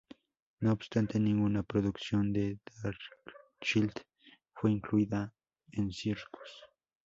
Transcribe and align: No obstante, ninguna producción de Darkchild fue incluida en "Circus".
No 0.61 0.71
obstante, 0.73 1.19
ninguna 1.19 1.61
producción 1.61 2.33
de 2.33 2.57
Darkchild 2.81 3.93
fue 4.55 4.71
incluida 4.71 5.31
en 5.73 5.91
"Circus". 5.91 6.49